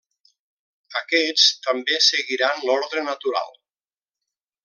[1.01, 3.55] Aquests també seguiran l'ordre natural.